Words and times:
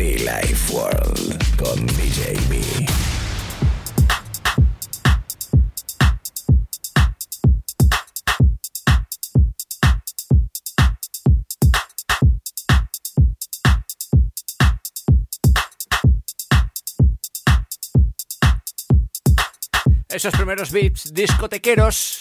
Life 0.00 0.72
World 0.72 1.56
con 1.58 1.86
DJ. 1.86 2.38
Esos 20.08 20.34
primeros 20.34 20.70
beats 20.72 21.12
discotequeros, 21.12 22.20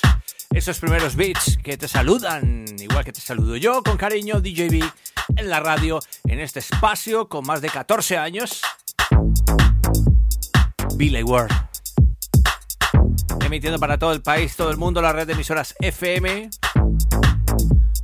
esos 0.51 0.79
primeros 0.79 1.15
beats 1.15 1.57
que 1.63 1.77
te 1.77 1.87
saludan, 1.87 2.65
igual 2.77 3.05
que 3.05 3.13
te 3.13 3.21
saludo 3.21 3.55
yo 3.55 3.81
con 3.83 3.95
cariño, 3.95 4.41
DJB, 4.41 4.83
en 5.39 5.49
la 5.49 5.61
radio, 5.61 5.99
en 6.25 6.39
este 6.39 6.59
espacio 6.59 7.29
con 7.29 7.45
más 7.47 7.61
de 7.61 7.69
14 7.69 8.17
años. 8.17 8.61
Billy 10.95 11.23
World. 11.23 11.51
Emitiendo 13.45 13.79
para 13.79 13.97
todo 13.97 14.11
el 14.11 14.21
país, 14.21 14.55
todo 14.57 14.69
el 14.69 14.77
mundo, 14.77 15.01
la 15.01 15.13
red 15.13 15.25
de 15.25 15.33
emisoras 15.33 15.75
FM. 15.79 16.49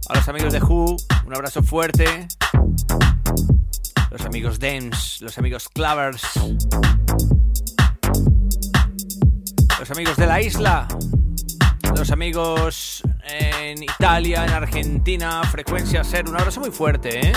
A 0.07 0.15
los 0.15 0.29
amigos 0.29 0.53
de 0.53 0.59
Who, 0.59 0.95
un 1.25 1.35
abrazo 1.35 1.61
fuerte. 1.61 2.27
Los 4.11 4.21
amigos 4.21 4.59
Dems, 4.59 5.21
los 5.21 5.37
amigos 5.37 5.67
Clavers. 5.67 6.23
Los 9.77 9.91
amigos 9.91 10.15
de 10.15 10.25
la 10.25 10.41
isla. 10.41 10.87
Los 11.95 12.11
amigos 12.11 13.03
en 13.27 13.81
Italia, 13.83 14.45
en 14.45 14.51
Argentina, 14.51 15.41
frecuencia 15.43 16.03
ser. 16.03 16.29
Un 16.29 16.35
abrazo 16.35 16.59
muy 16.59 16.71
fuerte, 16.71 17.27
¿eh? 17.27 17.33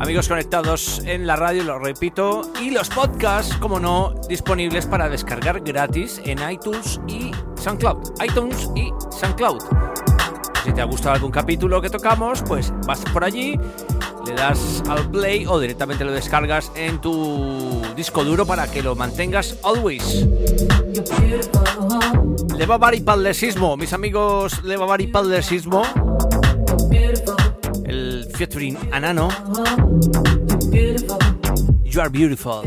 Amigos 0.00 0.28
conectados 0.28 1.00
en 1.06 1.26
la 1.26 1.36
radio, 1.36 1.64
lo 1.64 1.78
repito. 1.78 2.42
Y 2.60 2.70
los 2.70 2.88
podcasts, 2.88 3.56
como 3.56 3.80
no, 3.80 4.14
disponibles 4.28 4.86
para 4.86 5.08
descargar 5.08 5.60
gratis 5.60 6.20
en 6.24 6.38
iTunes 6.50 7.00
y 7.06 7.30
SoundCloud. 7.56 8.22
iTunes 8.22 8.70
y 8.74 8.90
SoundCloud. 9.10 9.62
Si 10.64 10.72
te 10.72 10.80
ha 10.80 10.84
gustado 10.84 11.14
algún 11.14 11.30
capítulo 11.30 11.80
que 11.80 11.90
tocamos, 11.90 12.42
pues 12.42 12.72
vas 12.86 13.00
por 13.12 13.22
allí, 13.24 13.58
le 14.26 14.32
das 14.34 14.82
al 14.88 15.10
play 15.10 15.46
o 15.46 15.60
directamente 15.60 16.04
lo 16.04 16.12
descargas 16.12 16.72
en 16.74 17.00
tu 17.00 17.82
disco 17.94 18.24
duro 18.24 18.46
para 18.46 18.70
que 18.70 18.82
lo 18.82 18.94
mantengas 18.94 19.58
always. 19.62 20.26
Levavar 22.56 22.94
y 22.94 23.00
Paldesismo, 23.00 23.76
mis 23.76 23.92
amigos 23.92 24.62
Paldesismo. 25.06 25.82
El 27.84 28.26
featuring 28.34 28.78
Anano. 28.92 29.28
You 31.84 32.00
are 32.00 32.08
beautiful. 32.08 32.62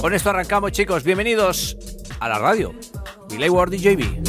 Con 0.00 0.14
esto 0.14 0.30
arrancamos, 0.30 0.72
chicos. 0.72 1.04
Bienvenidos 1.04 1.76
a 2.20 2.28
la 2.28 2.38
radio. 2.38 2.74
Billy 3.28 3.48
Ward 3.48 3.70
DJB. 3.70 4.26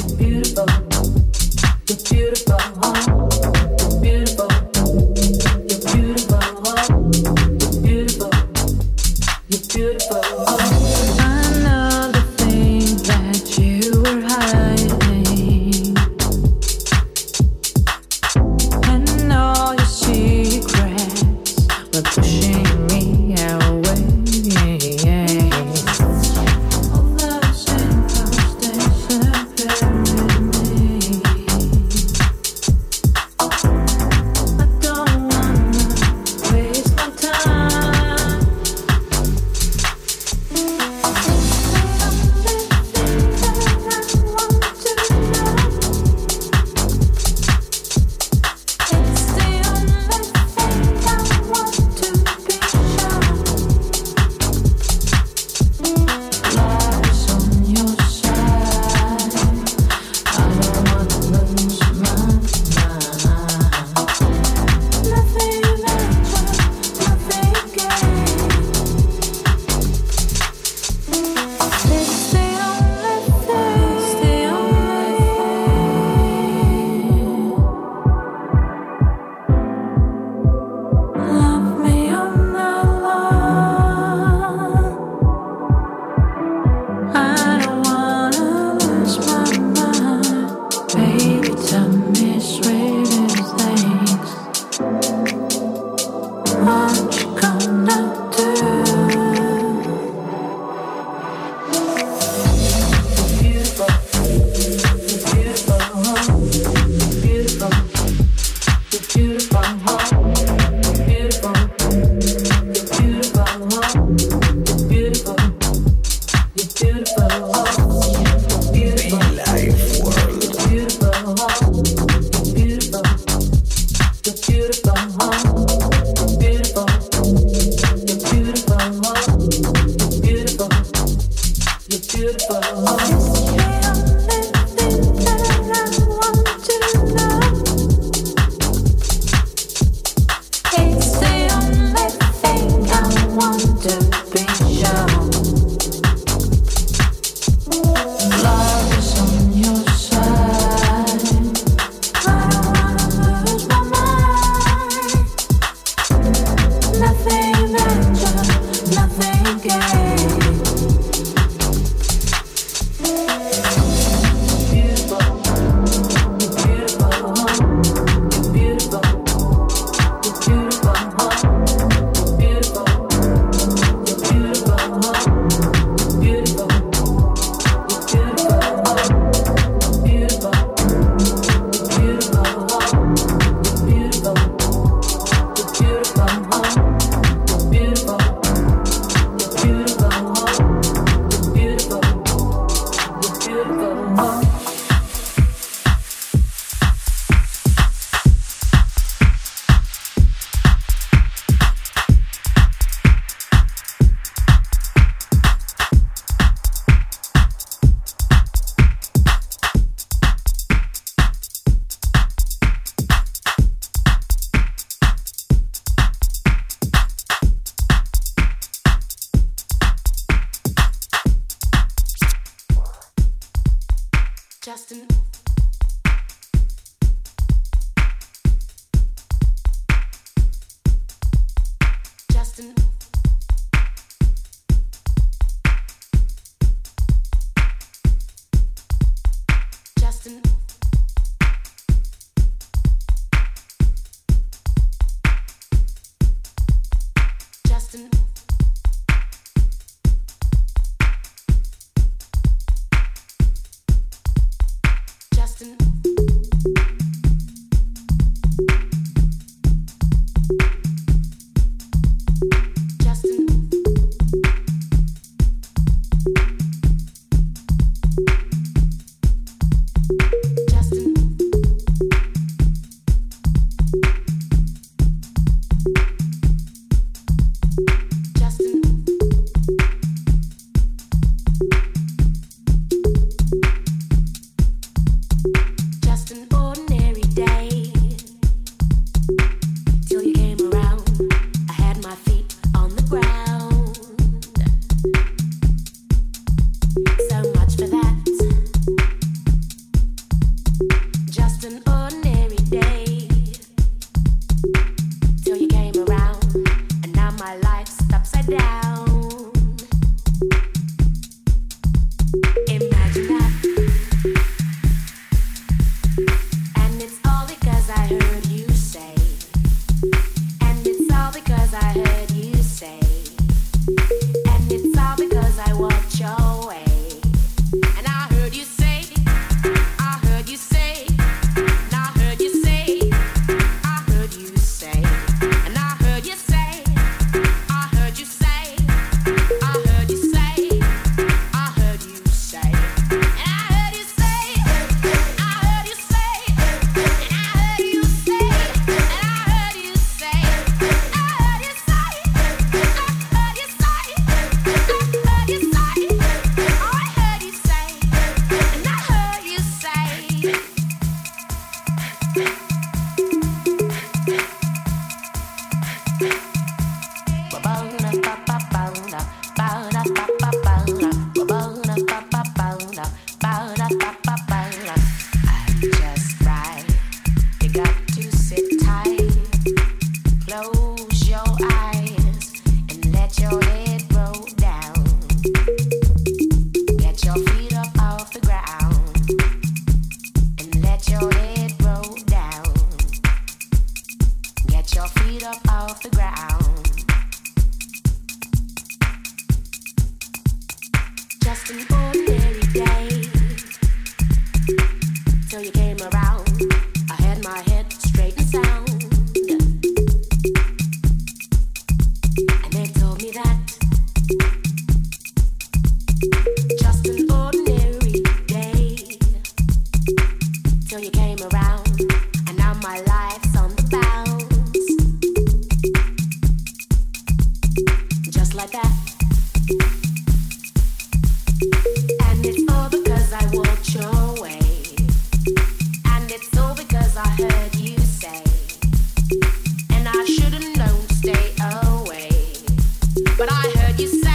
you 443.97 444.07
say 444.07 444.26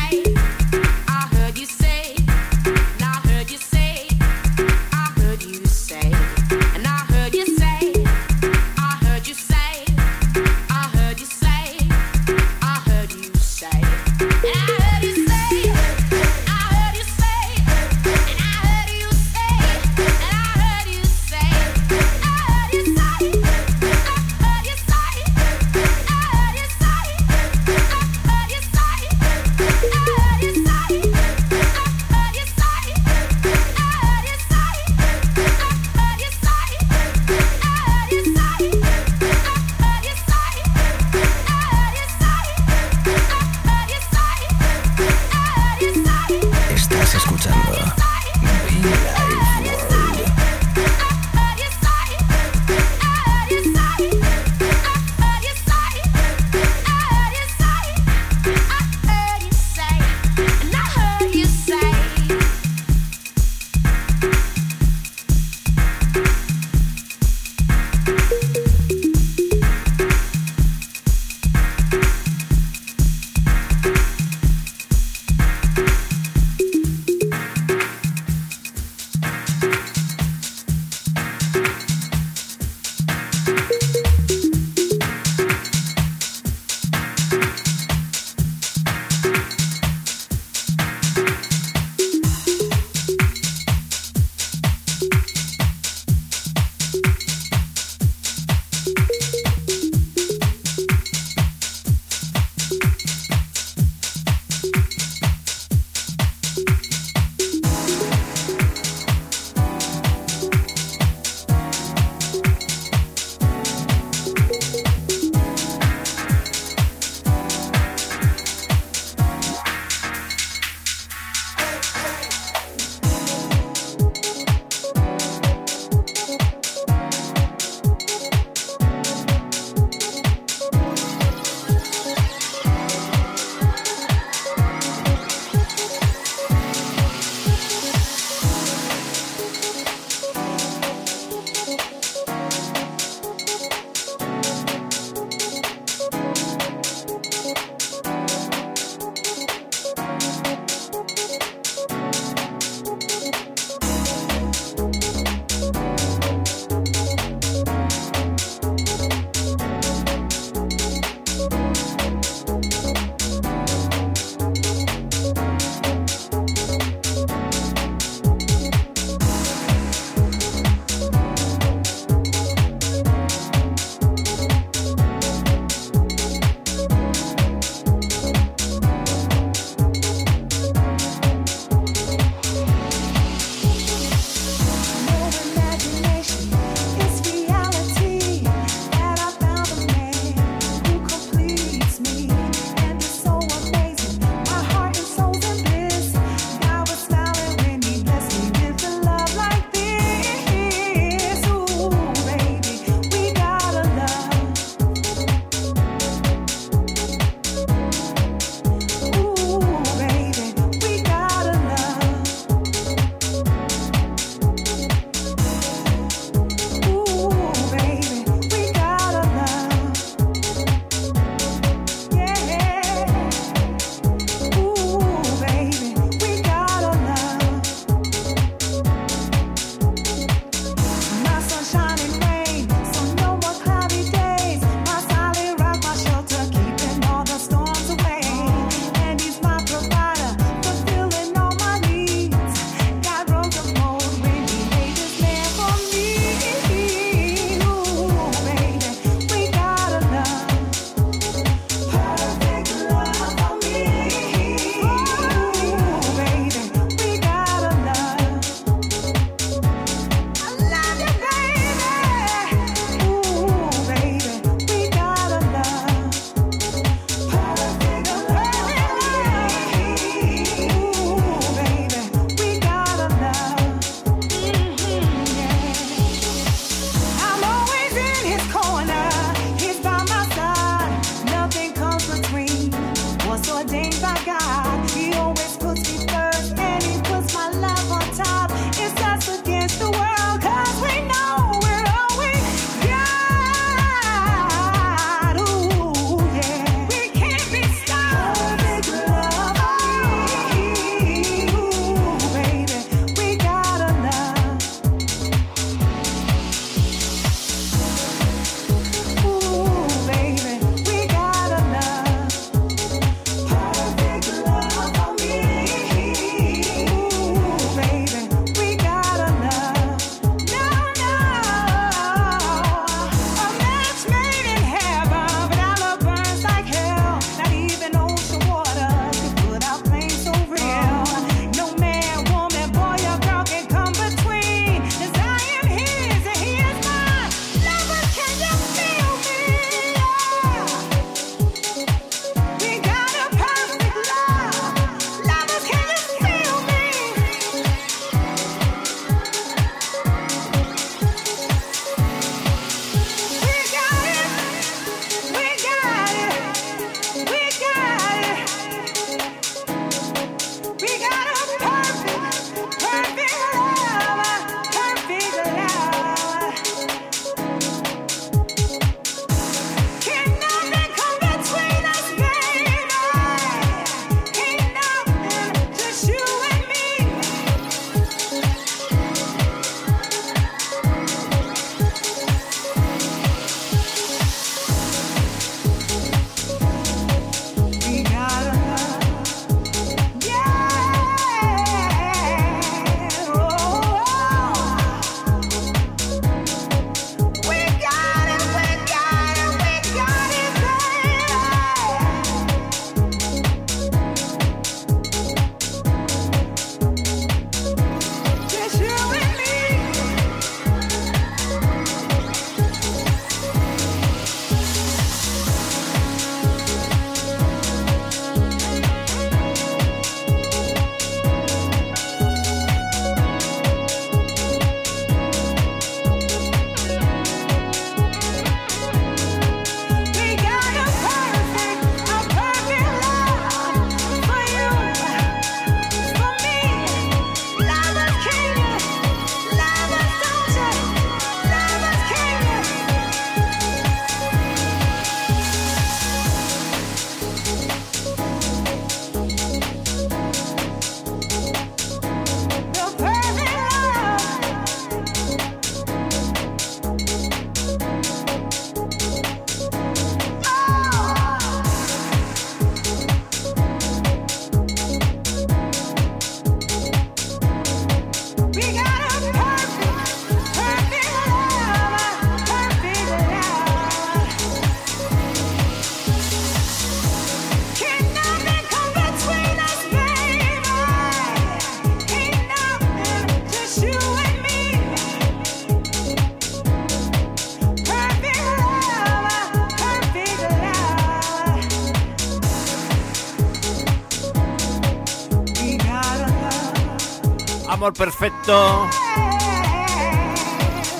Perfecto, 497.91 498.89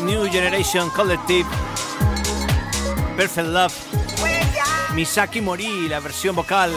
New 0.03 0.29
Generation 0.29 0.91
Collective, 0.91 1.49
Perfect 3.17 3.47
Love, 3.47 3.73
Misaki 4.93 5.41
Mori, 5.41 5.89
la 5.89 6.01
versión 6.01 6.35
vocal 6.35 6.73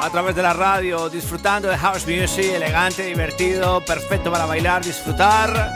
a 0.00 0.10
través 0.10 0.34
de 0.34 0.42
la 0.42 0.52
radio, 0.52 1.08
disfrutando 1.08 1.68
de 1.68 1.78
house 1.78 2.08
music, 2.08 2.52
elegante, 2.54 3.04
divertido, 3.04 3.80
perfecto 3.82 4.32
para 4.32 4.46
bailar, 4.46 4.84
disfrutar. 4.84 5.70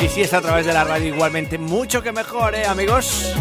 Y 0.00 0.06
si 0.06 0.22
es 0.22 0.32
a 0.34 0.40
través 0.40 0.64
de 0.64 0.72
la 0.72 0.84
radio, 0.84 1.12
igualmente 1.12 1.58
mucho 1.58 2.00
que 2.00 2.12
mejor, 2.12 2.54
¿eh, 2.54 2.64
amigos? 2.64 3.34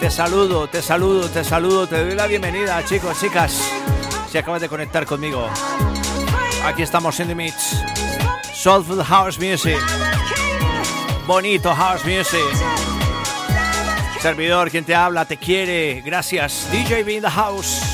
Te 0.00 0.10
saludo, 0.10 0.68
te 0.68 0.80
saludo, 0.80 1.28
te 1.28 1.44
saludo, 1.44 1.86
te 1.86 2.02
doy 2.02 2.14
la 2.14 2.26
bienvenida, 2.26 2.82
chicos, 2.86 3.20
chicas, 3.20 3.60
si 4.30 4.38
acabas 4.38 4.62
de 4.62 4.70
conectar 4.70 5.04
conmigo. 5.04 5.50
Aquí 6.64 6.82
estamos 6.82 7.18
en 7.20 7.28
The 7.28 7.34
Mix. 7.34 7.82
Soulful 8.54 9.02
House 9.02 9.38
Music. 9.38 9.78
Bonito 11.26 11.74
House 11.74 12.04
Music. 12.04 12.40
Servidor, 14.20 14.70
quien 14.70 14.84
te 14.84 14.94
habla, 14.94 15.24
te 15.24 15.36
quiere. 15.36 16.00
Gracias. 16.02 16.68
DJ 16.70 17.02
B 17.02 17.14
in 17.14 17.22
the 17.22 17.30
house. 17.30 17.91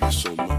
Love 0.00 0.12
you 0.14 0.20
so 0.20 0.34
much. 0.36 0.49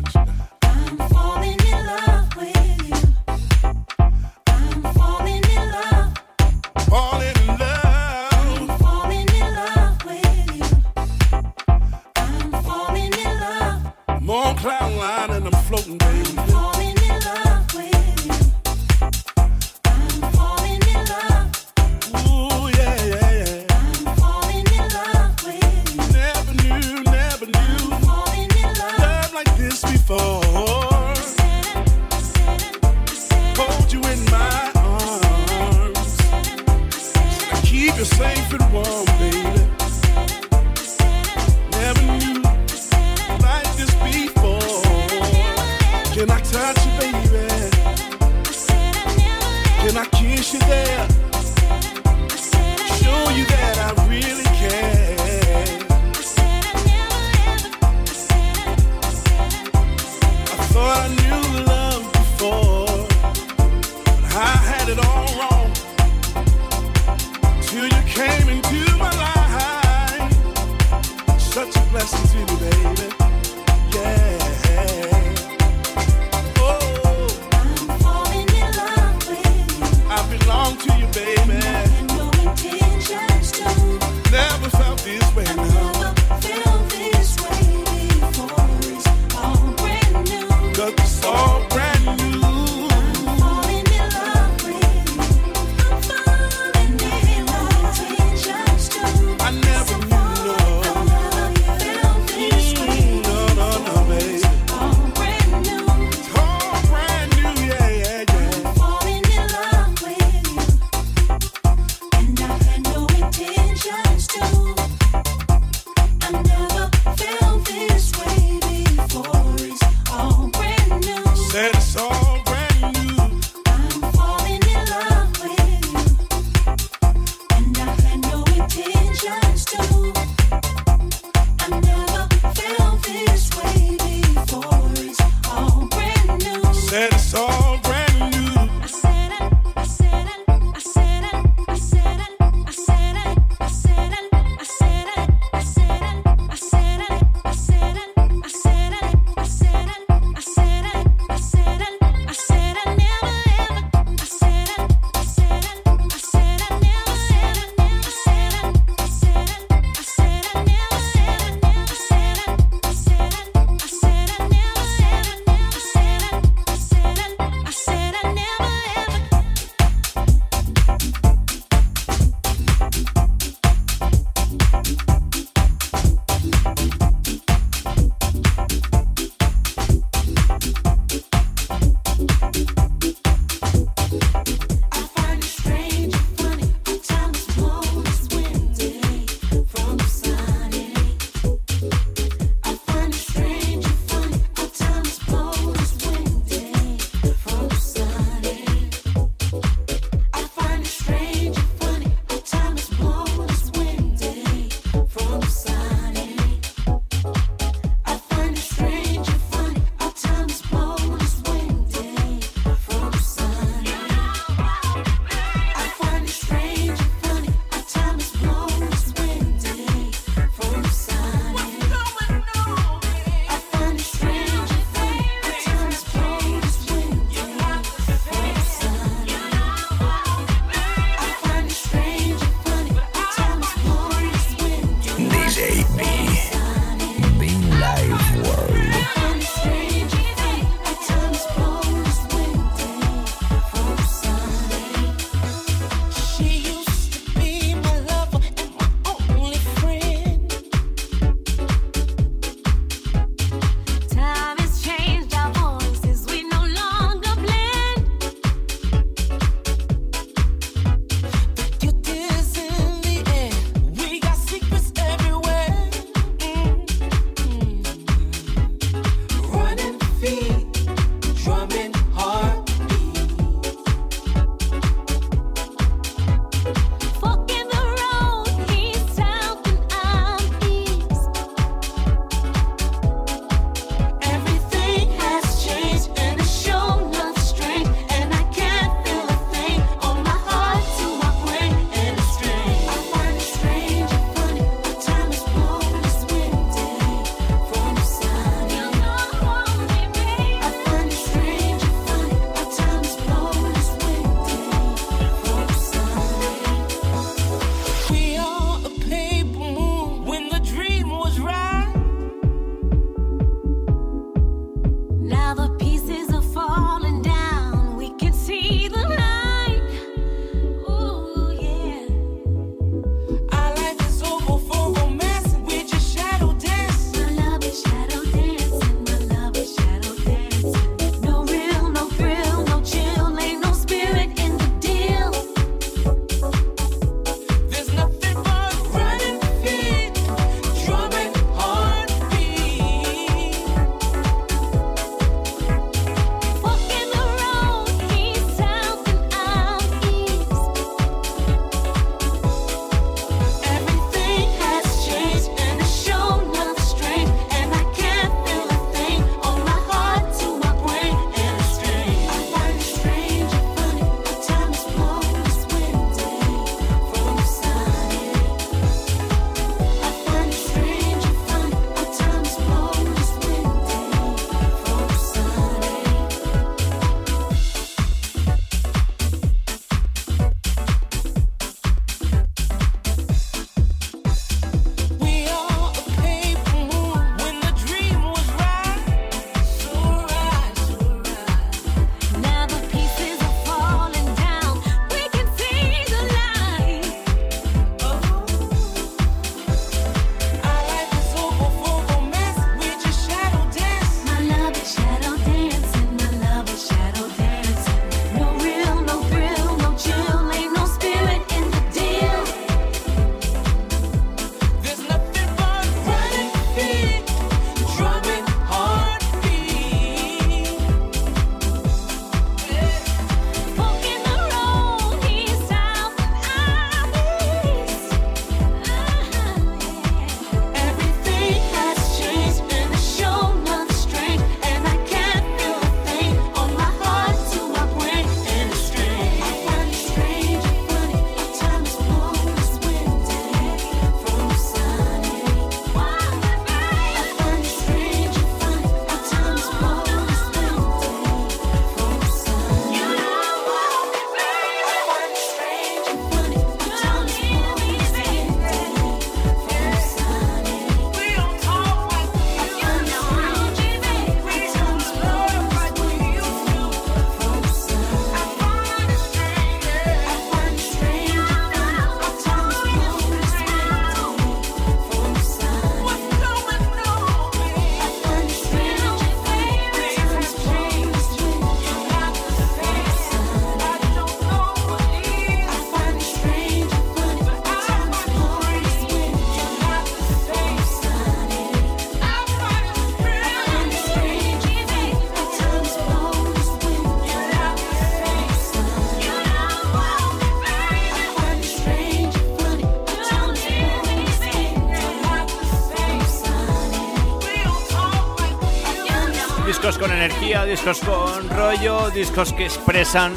Discos 510.65 511.00
con 511.00 511.50
rollo, 511.50 512.10
discos 512.12 512.54
que 512.54 512.65
expresan, 512.65 513.34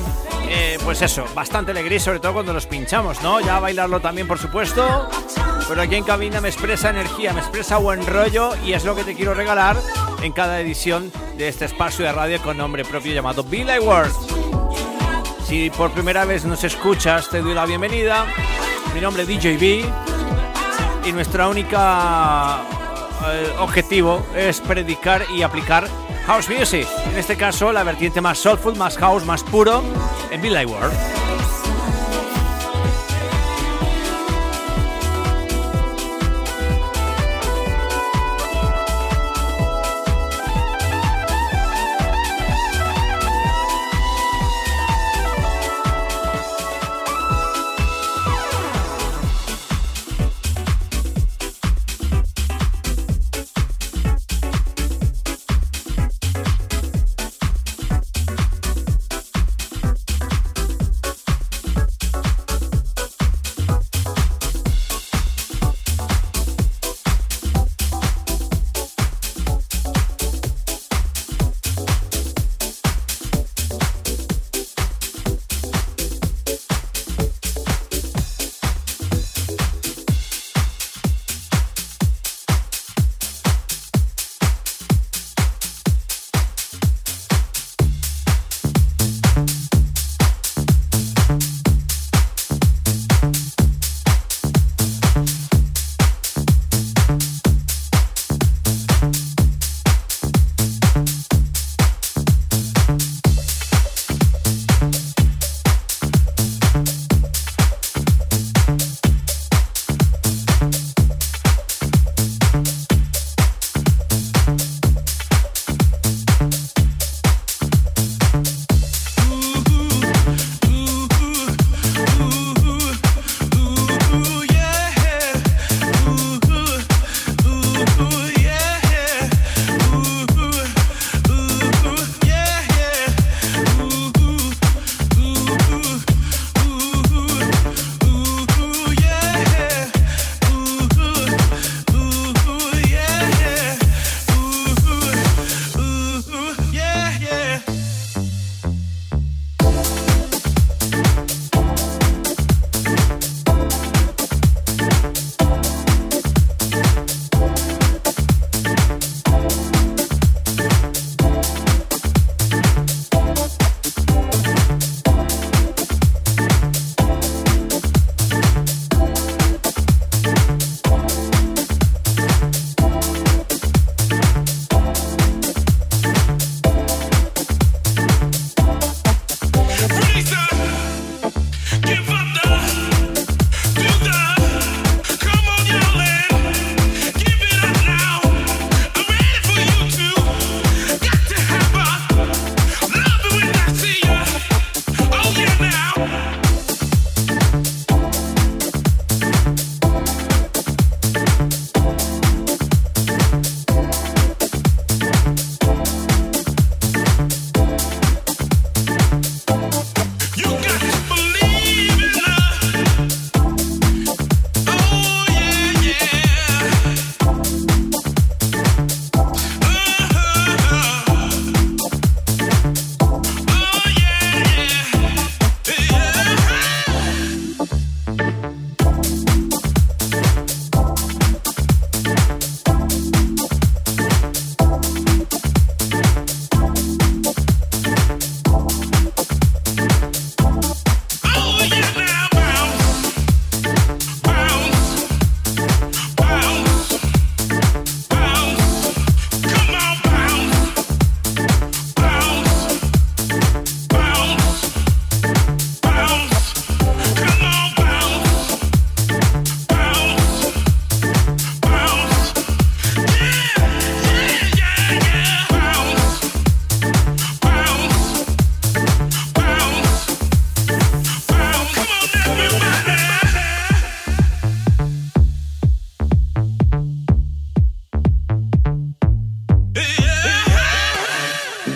eh, 0.49 0.79
pues 0.85 1.01
eso, 1.03 1.25
bastante 1.35 1.71
alegría, 1.71 1.99
sobre 1.99 2.21
todo 2.21 2.35
cuando 2.35 2.53
los 2.53 2.67
pinchamos, 2.67 3.23
¿no? 3.23 3.41
Ya 3.41 3.59
bailarlo 3.61 4.01
también, 4.01 4.29
por 4.29 4.39
supuesto, 4.39 5.09
pero 5.69 5.83
aquí 5.83 5.95
en 5.97 6.05
cabina 6.05 6.41
me 6.41 6.49
expresa 6.49 6.91
energía, 6.91 7.33
me 7.33 7.41
expresa 7.41 7.79
buen 7.79 8.07
rollo 8.07 8.53
y 8.65 8.75
es 8.75 8.85
lo 8.85 8.95
que 8.95 9.05
te 9.05 9.15
quiero 9.15 9.33
regalar 9.35 9.77
en 10.23 10.33
cada 10.33 10.61
edición 10.61 11.11
de 11.37 11.49
este 11.49 11.65
espacio 11.65 12.05
de 12.05 12.13
radio 12.13 12.41
con 12.43 12.57
nombre 12.57 12.85
propio 12.85 13.15
llamado 13.15 13.43
Billy 13.43 13.79
World. 13.79 14.15
Si 15.47 15.71
por 15.71 15.91
primera 15.93 16.25
vez 16.25 16.45
nos 16.45 16.63
escuchas, 16.65 17.29
te 17.31 17.41
doy 17.41 17.55
la 17.55 17.65
bienvenida. 17.65 18.27
Mi 18.95 19.01
nombre 19.01 19.23
es 19.23 19.29
DJ 19.29 19.57
B 19.57 19.85
y 21.07 21.13
nuestra 21.13 21.49
única 21.49 22.63
eh, 23.27 23.53
objetivo 23.59 24.25
es 24.37 24.61
predicar 24.61 25.25
y 25.35 25.43
aplicar 25.43 25.89
house 26.27 26.49
music. 26.49 26.87
En 27.11 27.17
este 27.17 27.37
caso, 27.37 27.73
la 27.73 27.85
vertiente 27.85 28.21
más 28.21 28.39
soulful, 28.39 28.77
más 28.77 28.97
house, 28.99 29.25
más 29.25 29.43
puro 29.43 29.83
en 30.31 30.41
Billy 30.41 30.65
World. 30.65 31.14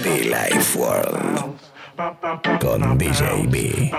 The 0.03 0.25
Life 0.25 0.79
World 0.79 1.59
con 2.61 2.99
DJB. 2.99 3.91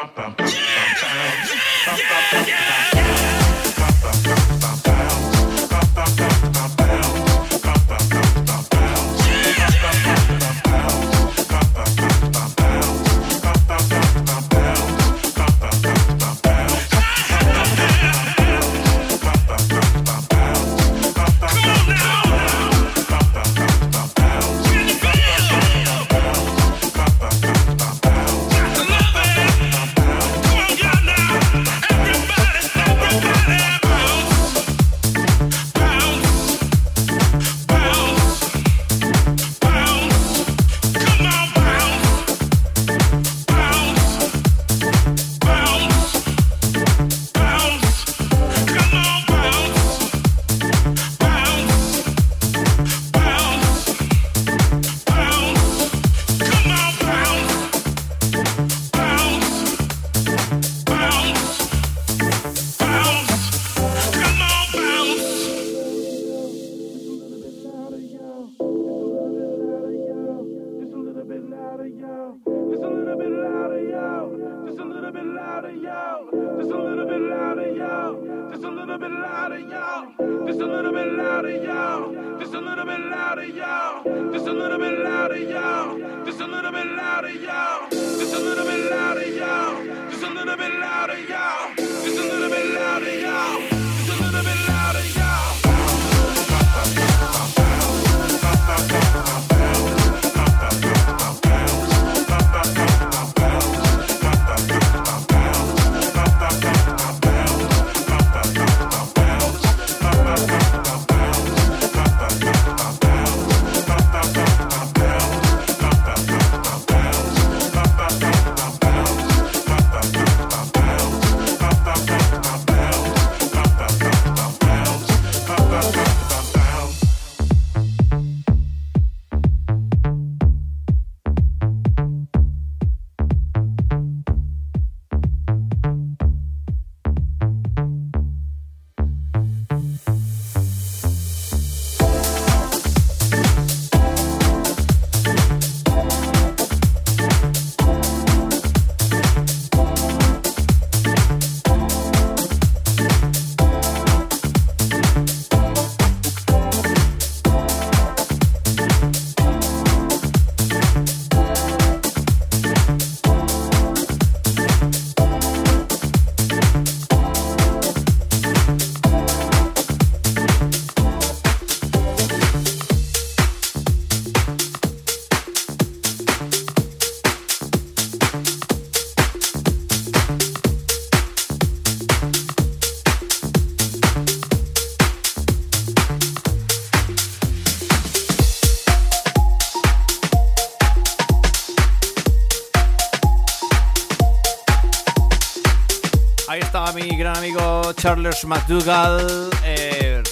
Charles 198.10 198.44
McDougall. 198.44 199.52
eh, 199.64 200.24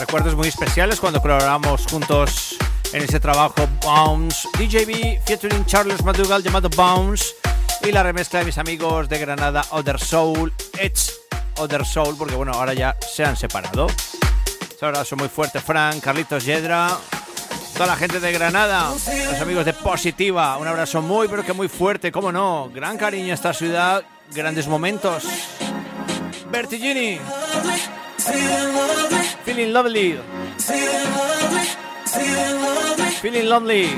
recuerdos 0.00 0.34
muy 0.34 0.48
especiales 0.48 0.98
cuando 0.98 1.22
colaboramos 1.22 1.86
juntos 1.86 2.56
en 2.92 3.04
ese 3.04 3.20
trabajo 3.20 3.68
Bounce. 3.84 4.48
DJB 4.58 5.24
featuring 5.24 5.64
Charles 5.64 6.02
McDougall 6.02 6.42
llamado 6.42 6.68
Bounce. 6.70 7.36
Y 7.84 7.92
la 7.92 8.02
remezcla 8.02 8.40
de 8.40 8.46
mis 8.46 8.58
amigos 8.58 9.08
de 9.08 9.20
Granada, 9.20 9.64
Other 9.70 10.00
Soul. 10.00 10.52
It's 10.82 11.20
Other 11.58 11.86
Soul, 11.86 12.16
porque 12.18 12.34
bueno, 12.34 12.50
ahora 12.50 12.74
ya 12.74 12.96
se 13.00 13.24
han 13.24 13.36
separado. 13.36 13.86
Un 13.86 14.88
abrazo 14.88 15.14
muy 15.14 15.28
fuerte, 15.28 15.60
Frank, 15.60 16.02
Carlitos 16.02 16.44
Yedra. 16.44 16.98
Toda 17.74 17.86
la 17.86 17.96
gente 17.96 18.18
de 18.18 18.32
Granada, 18.32 18.90
los 18.90 19.40
amigos 19.40 19.64
de 19.64 19.72
Positiva, 19.72 20.56
un 20.56 20.66
abrazo 20.66 21.00
muy, 21.00 21.28
pero 21.28 21.44
que 21.44 21.52
muy 21.52 21.68
fuerte, 21.68 22.10
cómo 22.10 22.32
no. 22.32 22.68
Gran 22.74 22.98
cariño 22.98 23.30
a 23.30 23.34
esta 23.34 23.54
ciudad, 23.54 24.02
grandes 24.34 24.66
momentos. 24.66 25.22
Bertigini, 26.50 27.18
feeling 29.44 29.72
lovely, 29.72 30.18
feeling 33.20 33.48
lovely, 33.48 33.88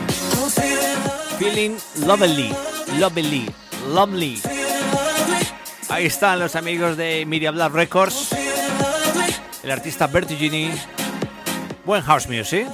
feeling 1.38 1.76
lovely, 2.07 2.53
lovely, 2.98 3.46
lovely. 3.88 4.40
Ahí 5.88 6.07
están 6.07 6.38
los 6.38 6.55
amigos 6.57 6.96
de 6.96 7.24
Media 7.26 7.50
Black 7.50 7.72
Records, 7.72 8.28
el 9.62 9.70
artista 9.70 10.07
Bertigini. 10.07 10.70
Buen 11.84 12.03
house 12.03 12.28
music. 12.28 12.66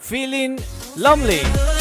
Feeling 0.00 0.56
Lonely. 0.96 1.71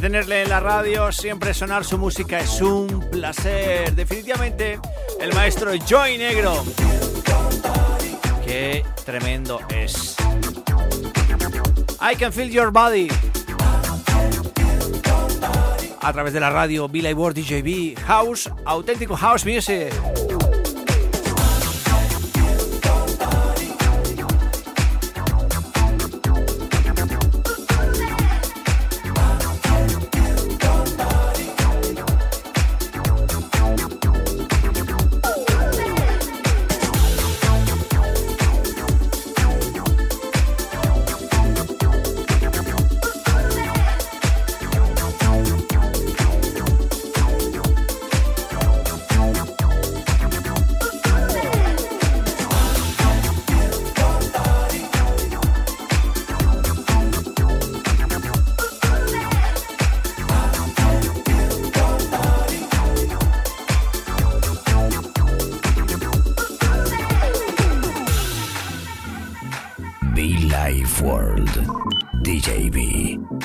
Tenerle 0.00 0.42
en 0.42 0.50
la 0.50 0.60
radio, 0.60 1.10
siempre 1.10 1.52
sonar 1.52 1.84
su 1.84 1.96
música 1.98 2.38
es 2.38 2.60
un 2.60 3.08
placer. 3.10 3.94
Definitivamente 3.94 4.78
el 5.20 5.34
maestro 5.34 5.72
Joy 5.74 6.18
Negro. 6.18 6.62
Qué 8.44 8.84
tremendo 9.04 9.58
es. 9.70 10.14
I 12.00 12.14
can 12.14 12.32
feel 12.32 12.50
your 12.50 12.70
body. 12.70 13.08
A 16.02 16.12
través 16.12 16.32
de 16.32 16.40
la 16.40 16.50
radio 16.50 16.88
Billy 16.88 17.12
World 17.12 17.38
DJB 17.38 17.98
House, 18.06 18.50
auténtico 18.64 19.16
house 19.16 19.44
music. 19.44 19.92
DJ 72.22 72.70
B. 72.72 73.35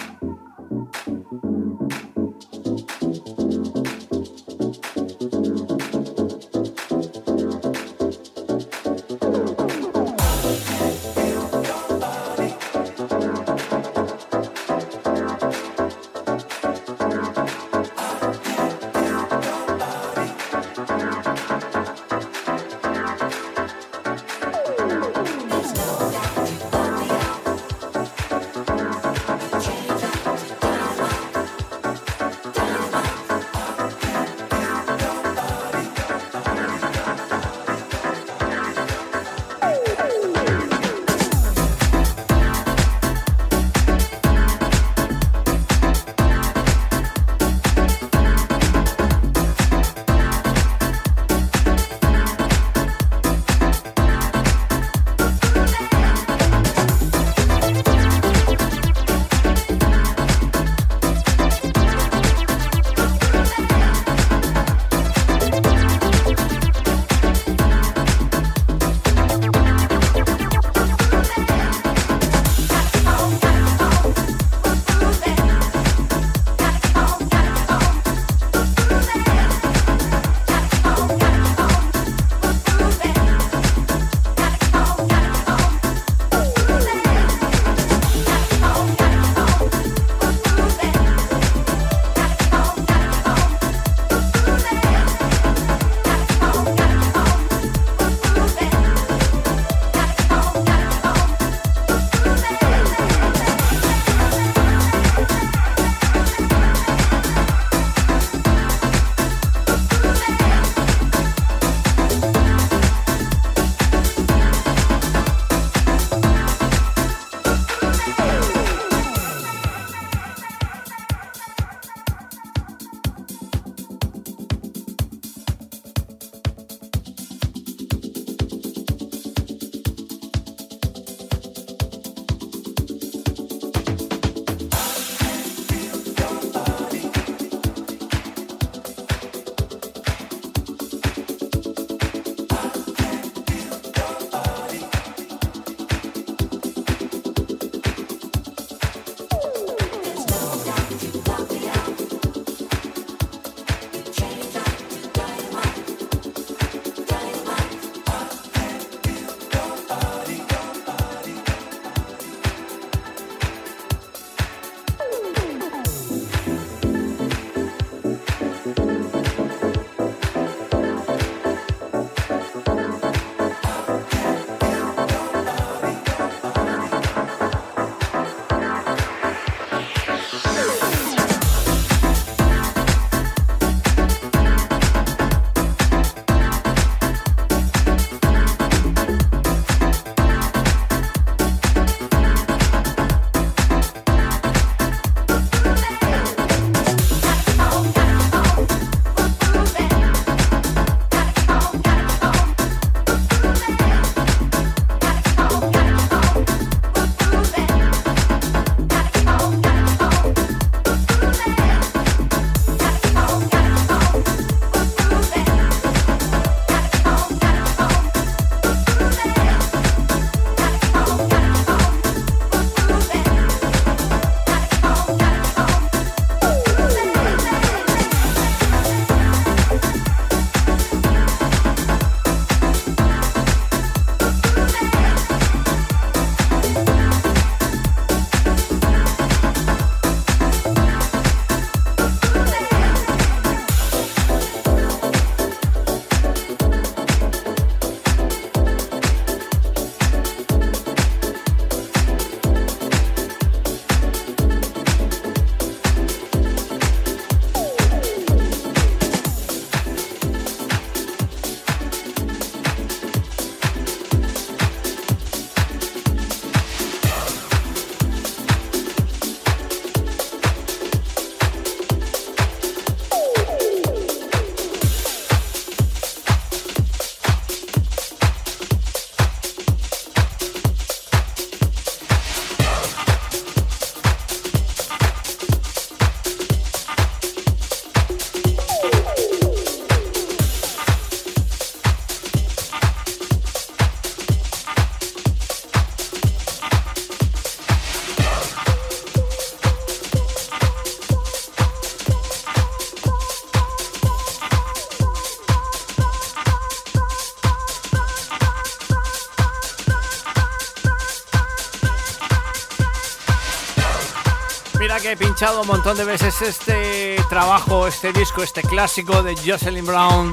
pinchado 315.41 315.61
un 315.61 315.67
montón 315.67 315.97
de 315.97 316.05
veces 316.05 316.39
este 316.43 317.15
trabajo, 317.27 317.87
este 317.87 318.13
disco, 318.13 318.43
este 318.43 318.61
clásico 318.61 319.23
de 319.23 319.35
Jocelyn 319.35 319.83
Brown 319.83 320.31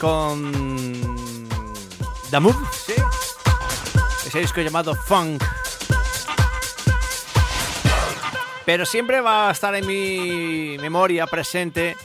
con 0.00 1.48
The 2.30 2.38
Move, 2.38 2.56
¿sí? 2.70 2.92
Ese 4.24 4.38
disco 4.38 4.60
llamado 4.60 4.94
Funk. 4.94 5.42
Pero 8.64 8.86
siempre 8.86 9.20
va 9.20 9.48
a 9.48 9.50
estar 9.50 9.74
en 9.74 9.84
mi 9.84 10.78
memoria 10.78 11.26
presente 11.26 11.96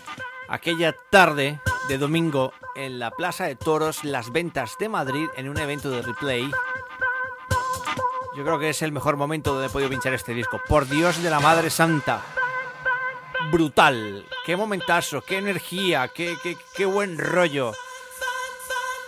aquella 0.49 0.95
tarde 1.11 1.59
de 1.87 1.99
domingo 1.99 2.51
en 2.75 2.97
la 2.97 3.11
Plaza 3.11 3.43
de 3.43 3.55
Toros 3.55 4.03
Las 4.03 4.31
Ventas 4.31 4.75
de 4.79 4.89
Madrid 4.89 5.27
en 5.37 5.49
un 5.49 5.59
evento 5.59 5.91
de 5.91 6.01
replay. 6.01 6.49
Yo 8.35 8.43
creo 8.43 8.59
que 8.59 8.69
es 8.69 8.81
el 8.81 8.91
mejor 8.91 9.15
momento 9.15 9.53
donde 9.53 9.67
he 9.67 9.69
podido 9.69 9.89
pinchar 9.89 10.13
este 10.13 10.33
disco. 10.33 10.59
Por 10.67 10.87
Dios 10.87 11.23
de 11.23 11.29
la 11.29 11.39
Madre 11.39 11.69
Santa. 11.69 12.21
Brutal. 13.49 14.25
Qué 14.45 14.57
momentazo, 14.57 15.21
qué 15.21 15.37
energía, 15.37 16.09
qué, 16.09 16.35
qué, 16.43 16.57
qué 16.73 16.85
buen 16.85 17.17
rollo. 17.17 17.71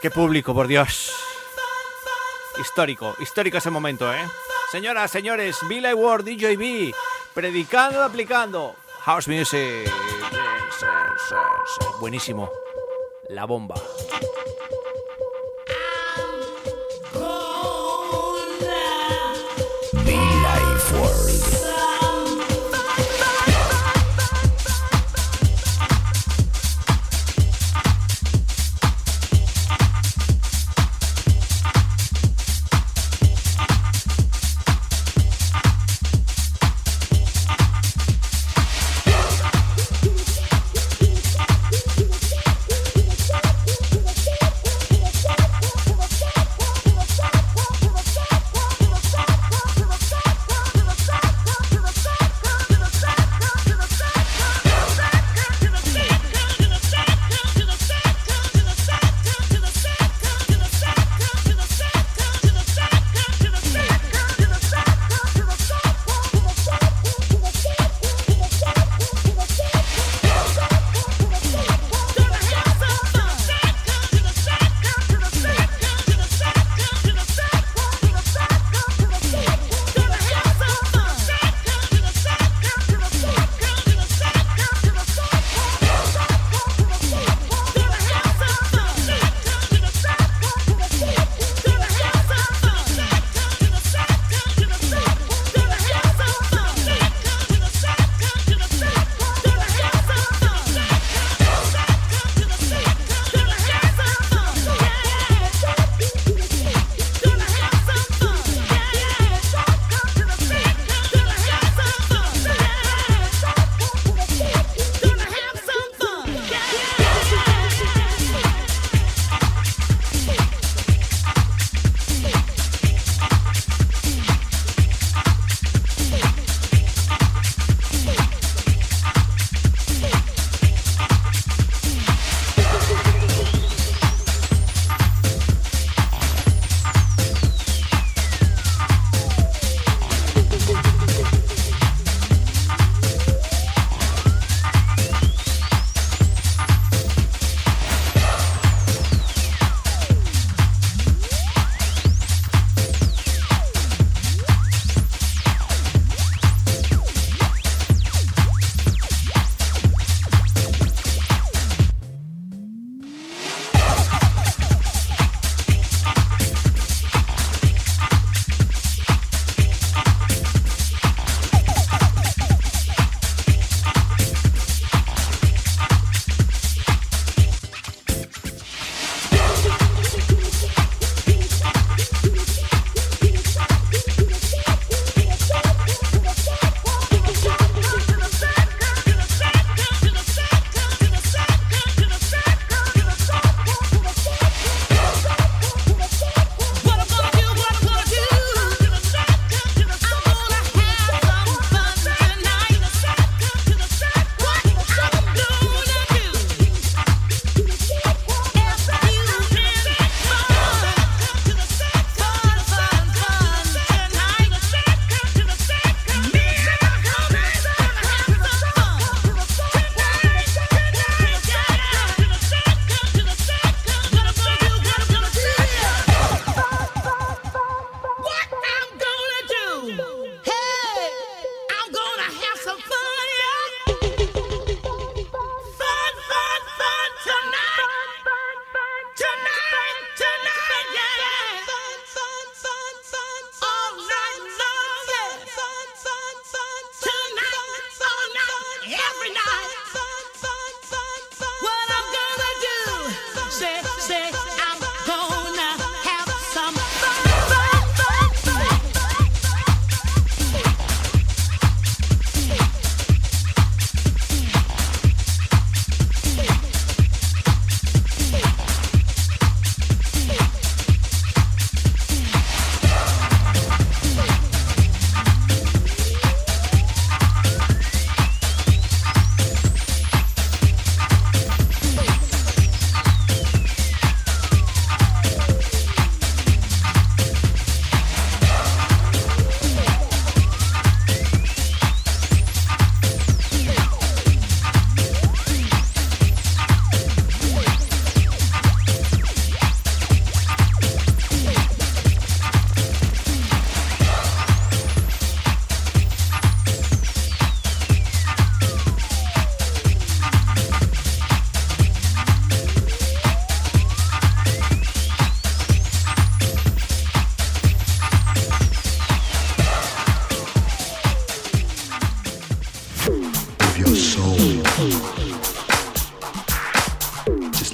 Qué 0.02 0.12
público, 0.12 0.54
por 0.54 0.68
Dios. 0.68 1.12
Histórico, 2.60 3.16
histórico 3.20 3.58
ese 3.58 3.70
momento, 3.70 4.12
¿eh? 4.14 4.26
Señoras, 4.72 5.12
señores, 5.12 5.58
Billy 5.68 5.94
Ward, 5.94 6.24
DJB, 6.24 6.94
predicando 7.34 8.04
aplicando. 8.04 8.76
House 9.02 9.28
Music. 9.28 9.92
Buenísimo. 12.00 12.50
La 13.30 13.46
bomba. 13.46 13.76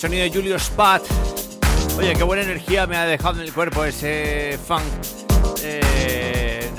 sonido 0.00 0.22
de 0.22 0.30
Julio 0.30 0.58
Spat. 0.58 1.02
Oye, 1.98 2.14
qué 2.14 2.22
buena 2.22 2.42
energía 2.42 2.86
me 2.86 2.96
ha 2.96 3.04
dejado 3.04 3.38
en 3.38 3.46
el 3.46 3.52
cuerpo 3.52 3.84
ese 3.84 4.58
funk. 4.66 4.82
Eh, 5.62 6.70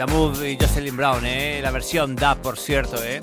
y 0.43 0.57
Jocelyn 0.59 0.97
Brown, 0.97 1.23
eh. 1.23 1.59
La 1.61 1.69
versión 1.69 2.15
da, 2.15 2.33
por 2.33 2.57
cierto, 2.57 2.97
eh. 3.03 3.19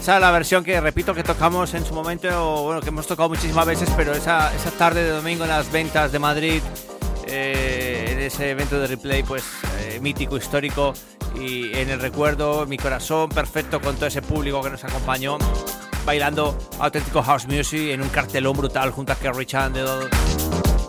Esa 0.00 0.16
es 0.16 0.20
la 0.20 0.32
versión 0.32 0.64
que 0.64 0.80
repito 0.80 1.14
que 1.14 1.22
tocamos 1.22 1.74
en 1.74 1.86
su 1.86 1.94
momento, 1.94 2.28
o, 2.32 2.64
bueno, 2.64 2.80
que 2.80 2.88
hemos 2.88 3.06
tocado 3.06 3.28
muchísimas 3.28 3.64
veces, 3.64 3.88
pero 3.96 4.12
esa, 4.12 4.52
esa 4.52 4.72
tarde 4.72 5.04
de 5.04 5.10
domingo 5.10 5.44
en 5.44 5.50
las 5.50 5.70
ventas 5.70 6.10
de 6.10 6.18
Madrid, 6.18 6.60
eh, 7.28 8.08
en 8.10 8.18
ese 8.18 8.50
evento 8.50 8.80
de 8.80 8.88
replay, 8.88 9.22
pues 9.22 9.44
eh, 9.82 10.00
mítico, 10.02 10.36
histórico, 10.36 10.92
y 11.38 11.72
en 11.76 11.88
el 11.88 12.00
recuerdo, 12.00 12.66
mi 12.66 12.78
corazón 12.78 13.28
perfecto 13.28 13.80
con 13.80 13.94
todo 13.94 14.06
ese 14.06 14.22
público 14.22 14.60
que 14.60 14.70
nos 14.70 14.82
acompañó, 14.82 15.38
bailando 16.04 16.56
auténtico 16.78 17.22
house 17.22 17.46
music 17.46 17.90
en 17.90 18.02
un 18.02 18.08
cartelón 18.08 18.56
brutal 18.56 18.90
junto 18.90 19.12
a 19.12 19.16
Kerry 19.16 19.46
Chandler, 19.46 20.10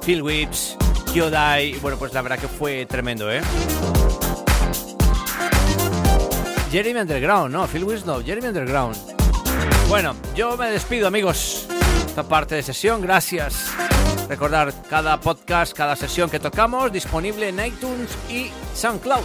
Phil 0.05 0.21
Whips, 0.21 0.77
Kyodai, 1.13 1.79
bueno, 1.79 1.97
pues 1.97 2.13
la 2.13 2.21
verdad 2.21 2.39
que 2.39 2.47
fue 2.47 2.85
tremendo, 2.85 3.31
¿eh? 3.31 3.41
Jeremy 6.71 6.99
Underground, 7.01 7.53
no, 7.53 7.67
Phil 7.67 7.83
Whips 7.83 8.05
no, 8.05 8.21
Jeremy 8.21 8.47
Underground. 8.47 8.97
Bueno, 9.87 10.15
yo 10.35 10.57
me 10.57 10.69
despido, 10.69 11.07
amigos. 11.07 11.67
Esta 12.05 12.23
parte 12.23 12.55
de 12.55 12.63
sesión, 12.63 13.01
gracias. 13.01 13.71
Recordar 14.27 14.73
cada 14.89 15.19
podcast, 15.19 15.73
cada 15.73 15.95
sesión 15.95 16.29
que 16.29 16.39
tocamos, 16.39 16.91
disponible 16.91 17.49
en 17.49 17.65
iTunes 17.65 18.09
y 18.29 18.49
SoundCloud. 18.73 19.23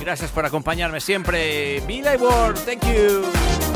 Gracias 0.00 0.30
por 0.30 0.46
acompañarme 0.46 1.00
siempre. 1.00 1.80
Billy 1.86 2.16
Ward, 2.18 2.56
thank 2.64 2.82
you. 2.84 3.69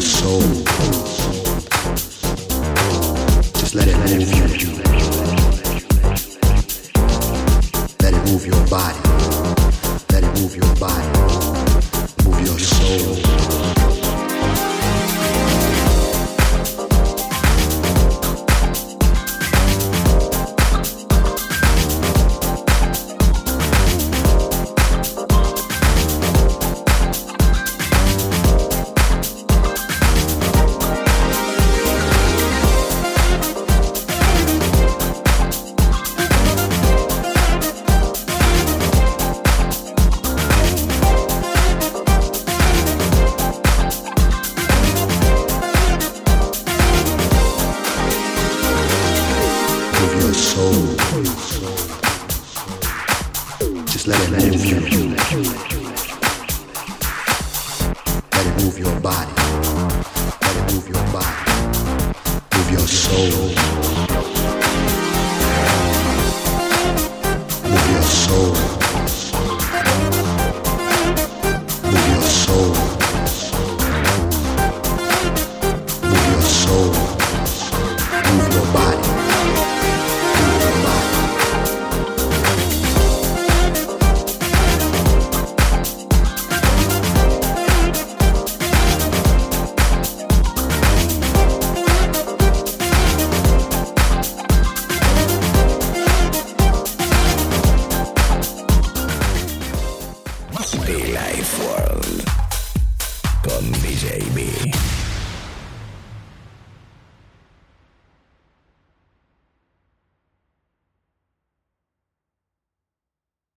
Soul. 0.00 0.40
Just 3.54 3.74
let 3.74 3.88
it 3.88 3.96
move 3.98 4.32
you. 4.34 4.72
Let 8.00 8.14
it 8.14 8.30
move 8.30 8.46
your 8.46 8.66
body. 8.68 9.05